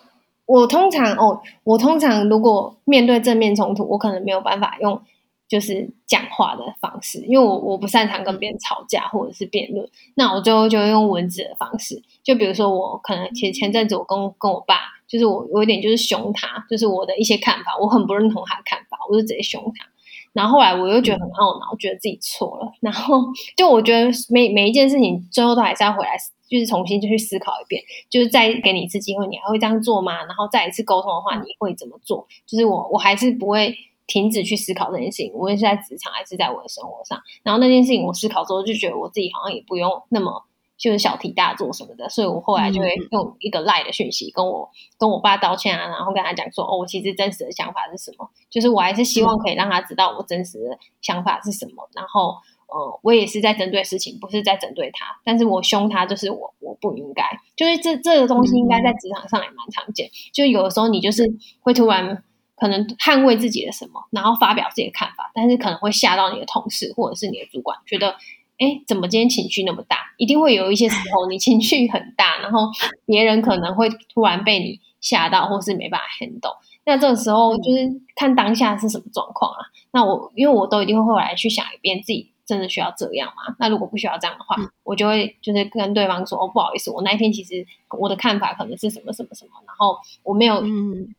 [0.48, 5.00] 我通常哦，我通常如果面对正面冲突，我可能没有办法用
[5.48, 12.02] 就是讲话的方式，因为我我不擅长跟别人吵架或者是辩论，那我最后就用文字的方式。
[12.24, 14.76] 就比如说我可能前前阵子我跟跟我爸，
[15.08, 19.86] 就是我有一点就是凶他，就是我的一些看法，我很不认同他的看法，我就直接凶他。
[20.34, 22.72] 然后后来我又觉得很懊恼，觉得自己错了。
[22.80, 23.22] 然后
[23.58, 26.12] 就我觉得每每一件事情最后都还是要回来。
[26.50, 30.24] 就是重新就去思考一遍，就是再给你一次机会，你还会这样做吗？
[30.26, 32.26] 然后再一次沟通的话，你会怎么做？
[32.46, 33.76] 就是我，我还是不会
[34.08, 37.22] 停止去思考这件事情，无论是在职场还是在我的生活上。
[37.44, 40.44] 然后那件事情我思考之后，就觉得我自己好像也不用那么
[40.78, 48.30] 就是小题大做什么的，所以我后来就会用一个赖的讯息跟我跟我爸道歉啊，然后跟他讲说，哦，我其实真实的想法是什么？
[48.50, 52.36] 就是我还是希望可以让他知道我真实的想法是什么，然后。
[52.67, 55.06] 呃，我也是在针对事情，不是在针对他。
[55.23, 57.23] 但是我凶他，就是我我不应该，
[57.56, 60.08] 就是这这个东西应该在职场上也蛮常见。
[60.08, 61.23] 嗯、就有的时候你就是
[61.62, 62.23] 会突然
[62.58, 68.10] 可能捍卫自己的什么，然后发表自己的看法，但是可能会吓到你的同事或者是你的主管，觉得
[68.58, 69.97] 哎，怎么今天情绪那么大？
[70.17, 72.69] 一定会有一些时候你情绪很大，然后
[73.06, 76.58] 别人可能会突然被你吓到，或是没办法 handle。
[76.84, 79.60] 那这个时候就是看当下是什么状况啊？
[79.91, 82.34] 那我因为我都一定会后来去想一遍自己。
[82.48, 83.56] 真的需要这样吗？
[83.60, 87.68] 那如果不需要这样的话，嗯、我就会就是跟对方说：“哦，不好意思，我那一天其实
[88.00, 90.64] 我的看法可能是什么什么什么，然后我没有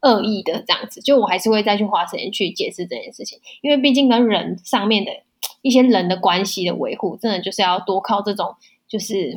[0.01, 5.13] 恶意的这样子，嗯、就我还是会再去花时间去解释这件事情，因为毕竟跟人上面的
[5.61, 8.57] 一些人的关系的维护，真的就是要多靠这种
[8.89, 9.35] 就是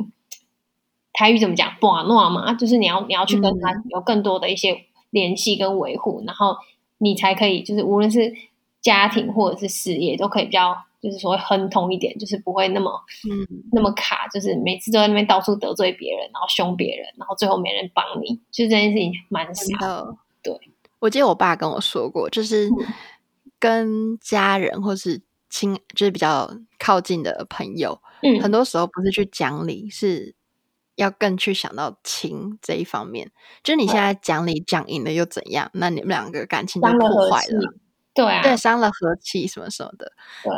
[1.11, 6.55] 台语怎么讲，把诺嘛，就是你要你要去跟他有更多的一些联系跟维护，嗯、然后
[6.99, 8.33] 你才可以就是无论是
[8.79, 12.91] 家庭或者是事业都可以比较。”就是说亨通一点，就是不会那么
[13.29, 20.15] 嗯那么卡，就是每次都在那边到处得罪别人，然后凶别人，然后最后没人帮你，就这件事情蛮傻的。
[20.43, 20.55] 对，
[20.99, 22.69] 我记得我爸跟我说过，就是
[23.57, 30.35] 跟家人或是亲，就是比较靠近的朋友，嗯，很多时候不是去讲理，是
[30.95, 33.31] 要更去想到情这一方面。
[33.63, 35.69] 就是你现在讲理讲赢了又怎样？
[35.73, 37.73] 那你们两个感情就破坏了。
[38.13, 40.11] 对啊，对，伤了和气什么什么的，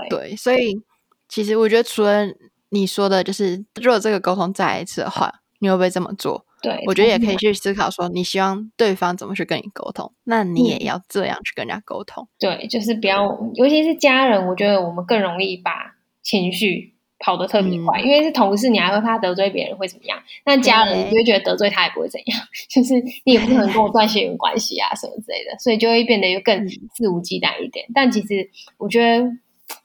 [0.09, 0.81] 对对，所以
[1.27, 2.25] 其实我觉得，除了
[2.69, 6.45] 你说的，就是如果这个沟通再来一次的话，你会不会这么做？
[6.61, 12.27] 对，我觉得也可以去思考说，你希望对方怎么去跟你沟通，那你也要这样去跟人家沟通。
[12.39, 16.95] 对，就是不要，尤其是家人，我觉得我们更容易把情绪。
[17.19, 20.21] 跑得特别快，嗯、因为是同事，你还会怕得罪别人会怎么样？
[20.45, 27.85] 那家人你就会觉得得罪他也不会怎样， 就是你也不可能跟我断血缘关系啊什么之类的，所以就会变得又更肆无忌惮一点。
[27.87, 29.25] 嗯、但其实我觉得，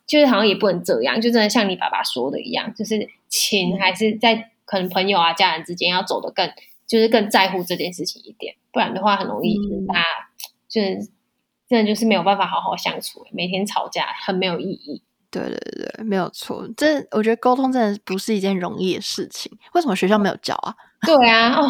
[0.07, 6.51] 就是好像也不能这样，就真的像你爸爸说的一样，就是情还是在可能朋友啊、家人之间要走得更，
[6.87, 10.03] 就是更在乎这件事情一点，不然的话很容易就是大家
[10.69, 11.09] 就是
[11.69, 15.03] 真的就是没有办法好好相处，每天吵架很没有意义。
[15.31, 16.67] 对对对，没有错。
[16.77, 19.51] 这我觉得沟通真的不是一件容易的事情。
[19.75, 20.75] 为什么学校没有教啊？
[21.07, 21.69] 对啊，哦，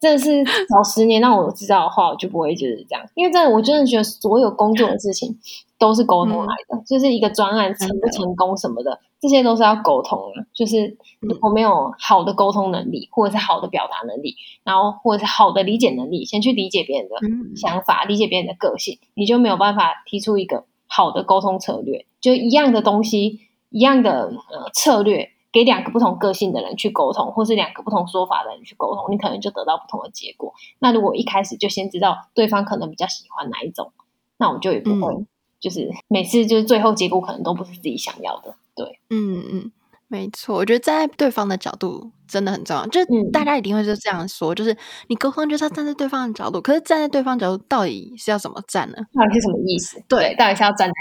[0.00, 3.04] 真的是早十年让我知道的话，我就不会就是这样。
[3.14, 5.38] 因为真的，我真的觉得所有工作的事情
[5.78, 10.44] 都是沟通来的，嗯、 就是一个专案成不成功什么的，嗯、这些都是要沟通的。
[10.52, 17.16] 就是如果没有好的沟通能力，或者是好的表达能力，然后或者是好的理解能力，先去理解别人的
[17.56, 22.04] 想法，嗯、理解别人的个性，你就没有办法提出一个好的沟通策略。
[22.20, 30.52] 就一样的东西，一样的呃策略，给两个不同个性的人去沟通，或是两个不同说法的人去沟通，你可能就得到不同的结果。
[30.78, 33.92] 那如果一开始就先知道对方可能比较喜欢哪一种，
[34.36, 35.24] 那我就也不会，
[35.58, 38.54] 就是每次就是最后结果可能都不是自己想要的。
[38.74, 39.72] 对，嗯嗯。
[40.12, 42.84] 没错，我觉得站在对方的角度真的很重要。
[42.88, 46.60] 就是大家一定会就这样说，嗯、就是你沟通就是要站在对方的角度。
[46.60, 48.96] 可是站在对方角度，到底是要怎么站呢？
[49.14, 50.02] 到底是什么意思？
[50.08, 50.94] 对，对，到底是要站在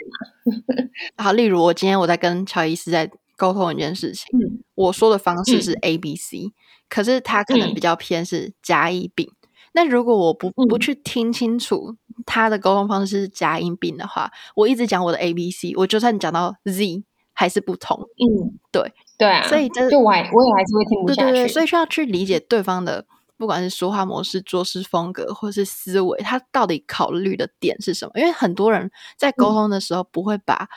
[1.16, 1.24] 哪？
[1.26, 6.52] 好，例如我今天我在跟乔伊斯在沟通一件事情，嗯、我说的方式是 A B C，嗯、
[6.88, 9.26] 可是他可能比较偏是甲乙丙。
[9.26, 11.96] 嗯、那如果我不不去听清楚
[12.28, 17.06] 他的沟通方式是甲乙丙的话，我一直讲我的 A B C，我就算讲到 Z。
[17.40, 23.06] 还是不同，嗯，对，对啊，所以这就我还我也还是会听不下去，对对对，所以需要去理解对方的，
[23.38, 28.12] 不管是说话模式、做事风格，或是思维，他到底考虑的点是什么？
[28.20, 30.68] 因为很多人在沟通的时候，不会把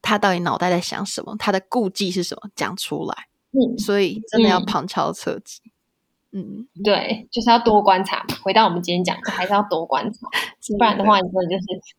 [0.00, 3.14] 他到底脑袋在想什么，嗯、他的顾忌是什么讲出来，
[3.52, 5.60] 嗯，所以真的要旁敲侧击，
[6.32, 8.36] 嗯，嗯对，就是要多观察嘛。
[8.42, 10.20] 回到我们今天讲的，还是要多观察，
[10.78, 11.94] 不然的话，你真的就是。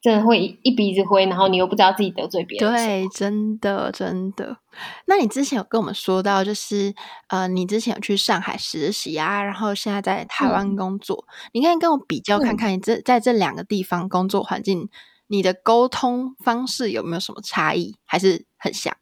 [0.00, 2.72] 真的会一鼻子灰，然后你又不知道自己得罪别人。
[2.72, 4.58] 对，真的真的。
[5.06, 6.94] 那你之前有跟我们说到，就是
[7.28, 14.88] 呃，你之前有去上海实习啊，然后现在在台湾工作，嗯、你可以跟我比较看看，你这在这两个地方工作环境，嗯、
[15.26, 18.96] 你的沟通方式有没有什么差异，还是很像？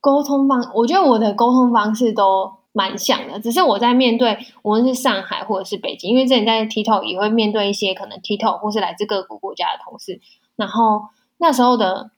[0.00, 2.55] 沟通方，我觉得我的沟通方式都。
[2.76, 10.20] 蛮像的，只是我在面对无论是上海或者是北京，因为之前在 TikTok 也会面对一些可能 TikTok 或是来自各个国家的同事，
[10.56, 11.04] 然后
[11.38, 12.10] 那时候的，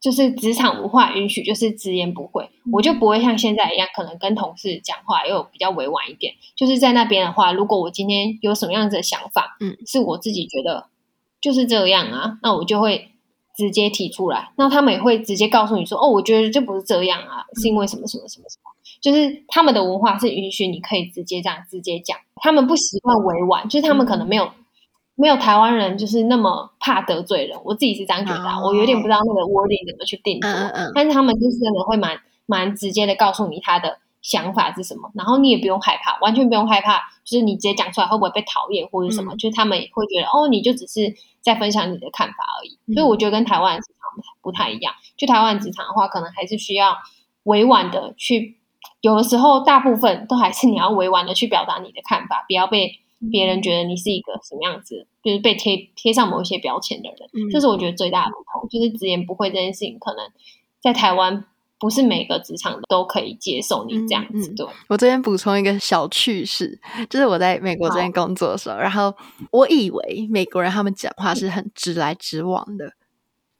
[0.00, 6.34] 就是职场文化允许就是直言不讳，我就不会像现在一样，可能跟同事讲话又比较委婉一点。
[6.56, 10.88] 就是在那边的话，如果我今天有什么样子的想法，嗯，是我自己觉得
[11.40, 13.12] 就是这样啊，那我就会
[13.56, 18.70] 直接提出来，那他们也会直接告诉你说，哦，我觉得这不是这样啊，是因为什么什么什么什么。
[19.00, 24.50] 就是他们的文化是允许你可以直接这样直接讲，他们不习惯委婉，就是他们可能没有
[25.16, 46.96] 没有台湾人就是那么怕得罪人，我自己是这样觉得，啊，我有点不知道那个 wording 怎么去定做，嗯嗯，但是他们就是真的会蛮蛮直接的告诉你他的想法是什么，然后你也不用害怕，完全不用害怕，就是你直接讲出来会不会被讨厌或者什么，嗯、就是他们也会觉得哦，你就只是在分享你的看法而已，嗯、所以我觉得跟台湾职场不太一样，就台湾职场的话，可能还是需要
[47.44, 48.56] 委婉的去，
[49.00, 53.00] 有的时候大部分都还是你要委婉的去表达你的看法，不要被。
[53.30, 60.26] 别人觉得你是一个什么样子，就是被贴贴上某一些标签的人，嗯，这是我觉得最大的不同，就是直言不讳这件事情，可能
[60.80, 61.44] 在台湾
[61.78, 64.48] 不是每个职场都可以接受你这样子。
[64.54, 69.14] 对，嗯嗯，我这边补充一个小趣事，就是我在美国这边工作的时候，然后
[69.50, 72.94] 我以为美国人他们讲话是很直来直往的，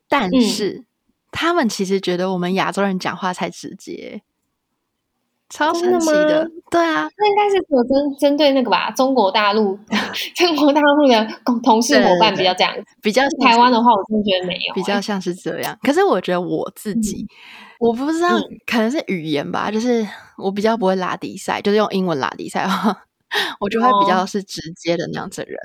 [0.09, 0.87] 但是，嗯，
[1.31, 4.23] 他们其实觉得我们亚洲人讲话才直接。
[5.51, 9.77] 超神奇的，的，对啊，那应该是有针针对那个吧，中国大陆，
[10.37, 15.77] 中国大陆的同同事伙伴比较这样，比较台湾的话，我真的觉得没有、欸，比较像是这样。
[15.83, 17.29] 可是我觉得我自己，嗯、
[17.81, 20.07] 我不知道、嗯，可能是语言吧，就是
[20.39, 22.97] 我比较不会拉低赛，就是用英文拉低赛的话，
[23.61, 25.59] 我就会比较是直接的那样子的人，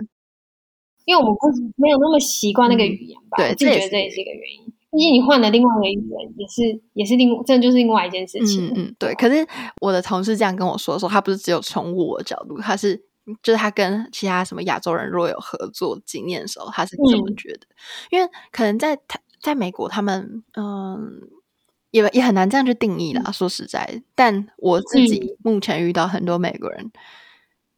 [1.05, 3.67] 因为我们不没有那么习惯那个语言吧，嗯、对，这
[3.99, 4.74] 也是一个原因。
[4.95, 8.67] 毕竟你换了另外一个语言，也是也是另，这就是另外一件事情。
[8.67, 9.13] 嗯嗯，对。
[9.15, 9.45] 可是
[9.81, 12.95] 我的同事这样跟我说的时候，他不是只有从我的角度，他是
[13.43, 17.59] 就是他跟其他什么亚洲人若有合作经验的时候，他是这么觉得。
[17.61, 17.75] 嗯、
[18.11, 21.21] 因为可能在他在美国，他们嗯
[21.91, 23.21] 也也很难这样去定义啦。
[23.25, 26.91] 嗯、说实在，但我自己目前遇到很多美国人，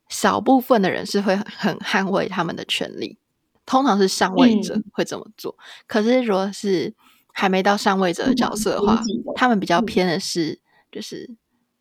[0.08, 3.18] 少、嗯、部分的人是会很捍卫他们的权利，
[3.66, 5.56] 通常是上位者会这么做。
[5.58, 6.94] 嗯、可是如果是
[7.40, 10.60] 还没到上位者的角色的话，嗯、他们比较偏的是，嗯、
[10.92, 11.30] 就是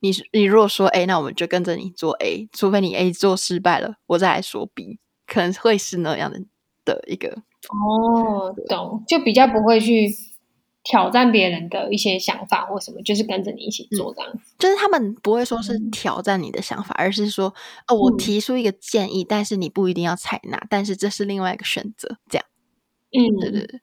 [0.01, 6.43] 你你如果说 A，那我们就跟着你做 A，除非你 A 做失败了，我再来说 B，可能会是那样的
[6.85, 7.31] 的一个
[7.71, 10.11] 哦，懂，就比较不会去
[10.85, 17.55] 挑战别人的一些想法或什么，就是跟着你一起做这样子，嗯，就是他们不会说是挑战你的想法，嗯、而是说
[17.89, 22.45] 哦，我提出一个建议，嗯，但是你不一定要采纳，但是这是另外一个选择，这样，
[23.13, 23.81] 嗯，对对对。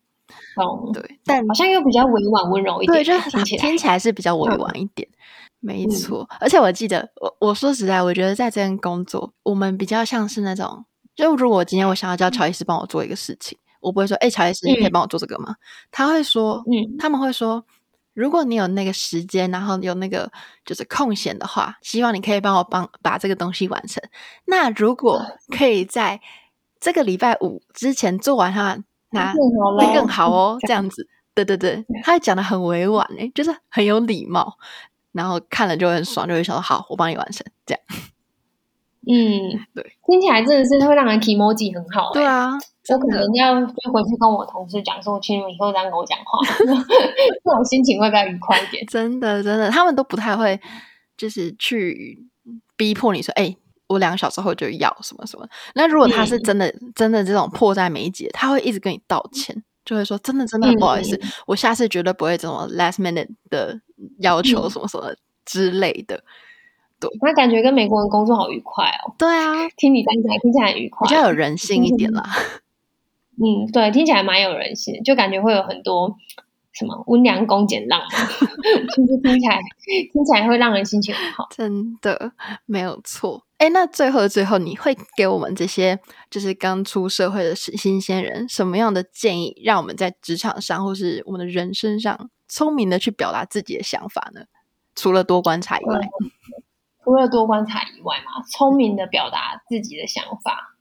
[0.56, 5.18] 哦，对，但好像又比较委婉温柔一点，对，就听起来听起来是比较委婉一点，嗯、
[5.62, 6.30] 没错。
[6.40, 15.50] 而且我记得，我我说实在，我觉得在这边工作，我们比较像是那种，就如果今天我想要叫乔伊斯帮我做一个事情，嗯、我不会说，哎，乔伊斯，你可以帮我做这个吗？
[15.50, 15.58] 嗯、
[15.92, 17.66] 他会说，嗯，他们会说，
[18.14, 20.32] 如果你有那个时间，然后有那个
[20.64, 24.04] 就是空闲的话，希望你可以帮我帮把这个东西完成。
[24.46, 25.26] 那如果
[25.58, 26.22] 可以在
[26.80, 28.84] 这个礼拜五之前做完它。
[29.14, 34.58] 那会更好哦，这样子， 对对对，他讲的很委婉诶，就是很有礼貌，
[35.12, 37.82] 然后看了就会很爽，就会想说好，我帮你完成这样。
[39.06, 42.12] 嗯， 对，听起来真的是会让人提 emoji 很好。
[42.14, 42.52] 对啊，
[42.90, 48.86] 我可能要就回去跟我同事讲说，请你以后这样跟我讲话， 这种心情会比较愉快一点。
[48.88, 50.60] 真的，真的，他们都不太会，
[51.18, 52.26] 就是去
[52.78, 53.56] 逼迫你说，哎。
[53.94, 55.48] 我两个小时后就要什么什么。
[55.76, 63.80] 那如果他是真的、嗯、真的这种迫在眉睫，他会一直跟你道歉，就会说真的真的不好意思，嗯、我下次绝对不会这种 last minute 的
[64.20, 65.14] 要求什么什么
[65.46, 66.24] 之类的。
[67.00, 69.14] 对，那感觉跟美国人工作好愉快哦。
[69.18, 72.24] 对啊，听你讲起来听起来很愉快，比较有人性一点啦。
[73.38, 76.18] 嗯，对，听起来蛮有人性，就感觉会有很多。
[76.76, 79.60] 什么温良恭俭让， 就是听起来
[80.12, 82.32] 听起来会让人心情很好，真的
[82.66, 83.44] 没有错。
[83.64, 85.98] 哎，那最后最后，你会给我们这些
[86.30, 94.42] 就是刚出社会的新鲜人什么样的建议，让我们在职场上或是我们的人生上聪明的去表达自己的想法呢？
[94.96, 95.98] 除了多观察以外，
[97.06, 100.76] 除了多观察以外嘛，聪明的表达自己的想法。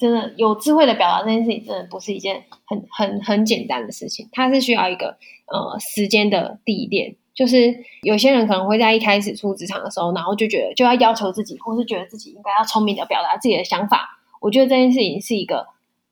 [0.00, 4.26] 真的有智慧的表达这件事情，真的不是一件很很很简单的事情。
[4.32, 7.16] 它是需要一个呃时间的历练。
[7.40, 14.20] 就是有些人可能会在一开始出职场的时候，然后就觉得就要要求自己，或是觉得自己应该要聪明的表达自己的想法。
[14.42, 15.68] 我觉得这件事情是一个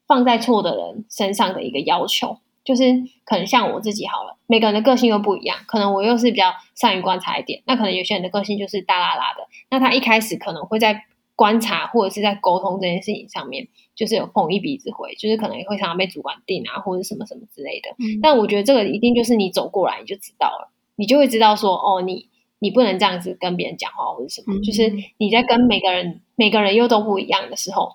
[0.06, 2.38] 放在错的人身上的一个要求。
[2.64, 2.82] 就是
[3.26, 9.46] 可能像我自己好了，每个人的个性又不一样，可能我又是比较善于观察一点，那可能有些人的个性就是大啦啦的。
[9.68, 11.04] 那他一开始可能会在。
[11.38, 17.90] 观察或者是在沟通这件事情上面，就是有碰一鼻子灰，就是可能会常常被主管定啊，或者什么什么之类的。
[17.90, 18.18] 嗯。
[18.20, 22.26] 但我觉得这个一定就是你走过来你就知道了，你就会知道说，哦，你
[22.58, 24.54] 你不能这样子跟别人讲话或者什么。
[24.54, 24.62] 嗯。
[24.62, 27.92] 就是你在跟每个人每个人又都不一样的时候，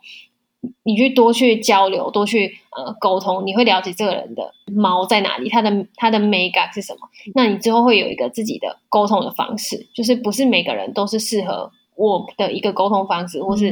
[0.84, 7.10] 你去多去交流，多去呃沟通，你会了解这个人的毛在哪里，他的他的美感是什么。
[7.36, 11.72] 那你之后会有一个自己的沟通的方式，就是不是每个人都是适合。
[11.96, 13.72] 我的一个沟通方式，或是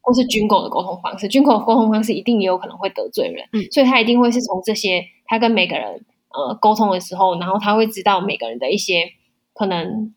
[0.00, 6.04] 或是军狗的沟通方式，军狗的沟通方式一定也有可能会得罪人，嗯，所以他一定会是从这些他跟每个人
[6.36, 9.12] 呃沟通的时候，然后他会知道每个人的一些
[9.54, 10.14] 可能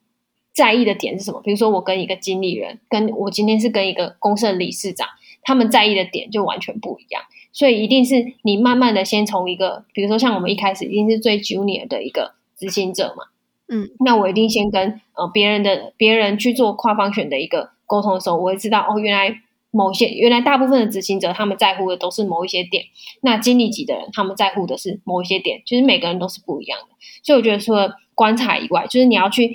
[0.54, 1.42] 在意的点是什么。
[1.42, 5.08] 比如说我跟一个经理人，跟我今天是跟一个公司的理事长，
[5.44, 13.24] 他们在意的点就完全不一样，所以一定是你慢慢的先从一个，比如说像我们一开始一定是最 junior 的一个执行者嘛，
[13.70, 19.42] 嗯，那我一定先跟呃别人的别人去做跨方选的一个沟通的时候，我会知道哦，原来。
[19.72, 22.86] 某些原来大部分的执行者，他们在乎的都是某一些点，
[23.22, 26.88] 那经理级的人他们在乎的是某一些点，就是每个人都是不一样的。
[27.24, 29.54] 所以我觉得除了观察以外，就是你要去，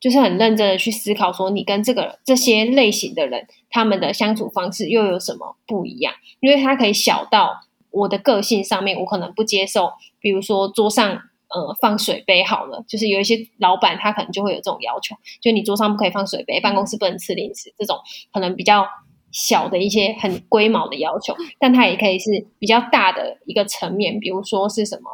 [0.00, 6.14] 就是很认真的去思考，说你跟这个这些类型的人，他们的相处方式又有什么不一样？
[6.40, 17.98] 因为他可以小到我的个性上面，我可能不接受，比如说桌上呃放水杯好了，就是有一些老板他可能就会有这种要求，就你桌上不可以放水杯，办公室不能吃零食，这种
[18.32, 18.86] 可能比较。
[19.32, 25.10] 小的一些很龟毛的要求，但它也可以是比较大的一个层面，比如说是什么，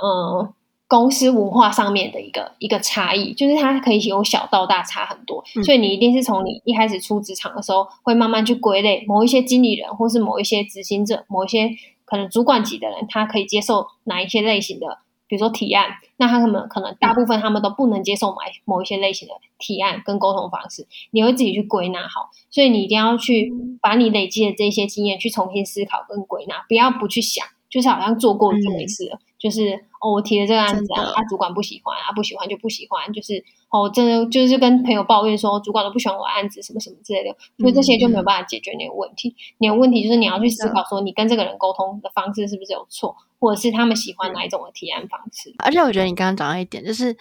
[0.00, 0.54] 呃，
[0.88, 5.44] 公司文化上面的一个一个差异，就是它可以由小到大差很多。
[5.56, 5.64] 嗯。
[5.64, 11.70] 所以你一定是从你一开始出职场的时候，会慢慢去归类某一些经理人，或是某一些执行者，某一些
[12.04, 14.98] 可能主管级的人，他可以接受哪一些类型的。
[15.28, 39.36] 比如说提案，那他们可能大部分他们都不能接受某某一些类型的提案跟沟通方式，你会自己去归纳好，所以你一定要去把你累积的这些经验去重新思考跟归纳，不要不去想，就是好像做过就没事了，嗯、就是哦，我提了这个案子啊，他主管不喜欢啊，不喜欢就不喜欢，就是哦，真的就是跟朋友抱怨说主管都不喜欢我案子什么什么之类的，所以这些就没有办法解决你的问题。
[39.58, 43.14] 你的问题就是你要去思考说，你跟这个人沟通的方式是不是有错？
[43.38, 45.54] 或者是他们喜欢哪一种的提案方式？
[45.58, 47.16] 而且我觉得你刚刚讲到一点，就是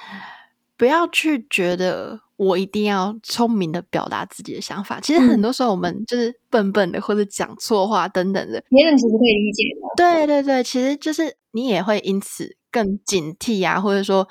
[0.78, 5.00] 不要去觉得我一定要聪明的表达自己的想法。
[5.00, 9.82] 其实很多时候我们就是笨笨的，或者讲错话等等的，别人其实可以理解的。
[9.98, 14.28] 对对对，其实就是你也会因此更警惕啊，或者说。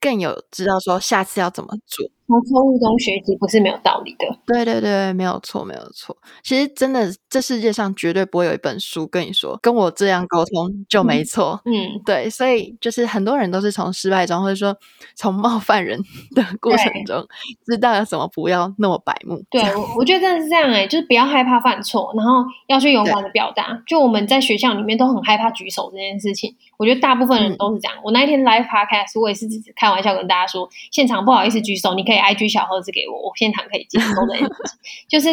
[0.00, 4.26] 更有知道说下次要怎么做，从错误中学习不是没有道理的。
[4.46, 6.16] 对对对，没有错，没有错。
[6.42, 11.60] 其实真的，这世界上绝对不会有一本书跟你说跟我这样沟通就没错。
[11.64, 14.76] 嗯，对，所以就是很多人都是从失败中，或者说
[15.14, 15.98] 从冒犯人
[16.34, 17.26] 的过程中，
[17.66, 19.42] 知道要怎么不要那么白目。
[19.50, 23.78] 对，我我觉得真的是这样哎、欸，就是不要害怕犯错，然后要去勇敢的表达。
[23.86, 26.54] 就我们在学校里面都很害怕举手这件事情。
[26.76, 27.96] 我觉得大部分人都是这样。
[27.98, 29.46] 嗯、我那一天 live podcast，我也是
[29.76, 34.34] 开玩笑跟大家说，现场不好意思举手，你可以 IG 小盒子给我，我现场可以接收的。
[35.08, 35.28] 就是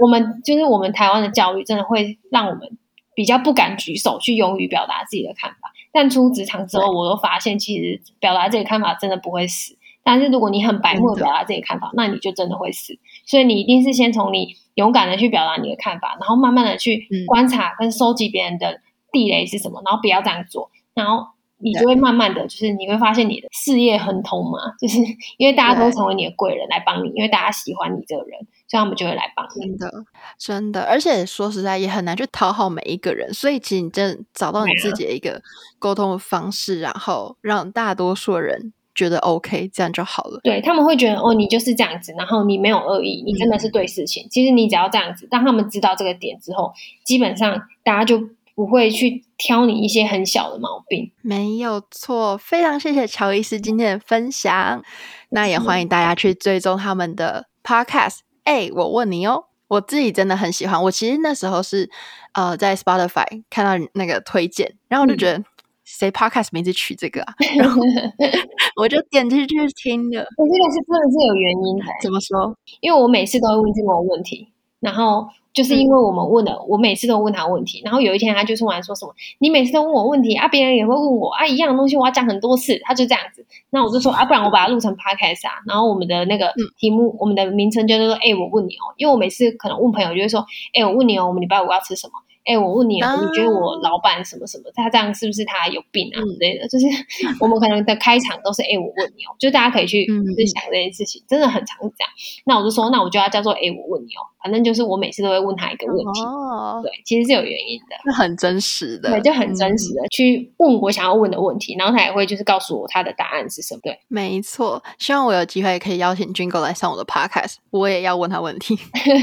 [0.00, 2.78] 我们，就是我们台湾的教育，真的会让我们
[3.14, 5.72] 比较不敢举手，去勇于表达自己的看法。
[5.92, 9.76] 但出职场之后，我都发现，其实表达自己的看法真的不会死。
[10.02, 12.98] 但是如果你很白目的表达自己的看法，那你就真的会死。
[13.26, 18.80] 所以你一定是先从你勇敢的去表达你的看法，然后慢慢的去观察跟收集别人的。
[19.12, 19.82] 地雷是什么？
[19.84, 21.26] 然后不要这样做，然后
[21.62, 24.98] 你就会慢慢的就是你会发现你的事业亨通嘛，就是
[25.36, 28.38] 因为大家都成为你的贵人来帮你，因为大家喜欢你这个人，
[28.68, 29.60] 所以他们就会来帮你。
[29.62, 30.04] 真的，
[30.38, 35.40] 真的，而且说实在也很难去讨好每一个人，所以其实你真的找到你自己的一个
[35.78, 40.40] 沟通的方式，然后让大多数人觉得 OK，这样就好了。
[40.42, 44.24] 对，他们会觉得哦，你就是这样子，然后你没有恶意，你真的是对事情。
[44.24, 46.72] 嗯、其实你只要这样子，当他们知道这个点之后，
[47.04, 48.30] 基本上大家就。
[48.60, 52.36] 不会去挑你一些很小的毛病，没有错。
[52.36, 54.82] 非常谢谢乔伊斯今天的分享，
[55.30, 58.18] 那也欢迎大家去追踪他们的 podcast。
[58.44, 60.82] 哎、欸，我问你哦，我自己真的很喜欢。
[60.82, 61.88] 我其实那时候是
[62.34, 65.42] 呃在 Spotify 看到那个推荐，然后我就觉得
[65.82, 67.34] 谁 podcast 名字取这个啊？
[67.56, 67.80] 然后
[68.76, 70.20] 我就点进去听了。
[70.36, 71.84] 我这个是真的是有原因的。
[72.02, 72.54] 怎么说？
[72.80, 74.48] 因为我每次都会问这个问题，
[74.80, 75.26] 然后。
[75.52, 90.40] 就是因为我们问了，嗯、我每次都问他问题，然后有一天他就突然说什么：“你每次都问我问题啊，别人也会问我啊，一样的东西我要讲很多次。”他就这样子，那我就说啊，不然我把它录成 podcast 啊，然后我们的那个题目，嗯、我们的名称就是说：“哎、欸，我问你哦。”因为我每次可能问朋友就会说
[90.72, 92.12] ：“哎、欸，我问你哦，我们礼拜五要吃什么？”
[92.44, 93.00] 哎、欸，我问你，你
[93.34, 96.66] 觉得我老板什么什么，他这样是不是他有病啊之类的？
[96.68, 96.86] 就是
[97.38, 102.10] 我们可能的开场都是哎、欸，我问你哦，就大家可以去去想这件事情，真的很常这样。
[102.46, 113.80] 那我就说，那我就要叫做哎、欸，我问你哦，反正就是我每次都会问他一个问题，哦、对，其实是有原因的，是很真实的，对，就很真实的、嗯、去问我想要问的问题，然后他也会就是告诉我他的答案是什么。
[113.82, 118.78] 对，没错，希望我有机会可以邀请 Jingle 来上我的 Podcast，我也要问他问题。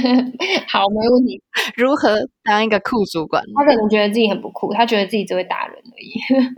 [0.70, 1.42] 好，没问题。
[1.76, 3.44] 如何当一个酷主管？
[3.56, 6.14] 他可能觉得自己很不酷，他觉得自己只会打人而已。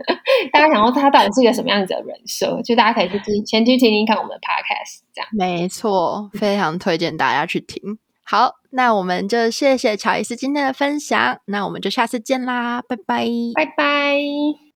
[0.52, 2.60] 大家想说他到底是一个什么样子的人设？
[2.62, 5.28] 就大家可以去听，前去听听看我们的 podcast，这样。
[5.32, 7.98] 没错，非常推荐大家去听。
[8.22, 14.69] 好，那我们就谢谢乔伊斯今天的分享，那我们就下次见啦，拜拜，拜拜。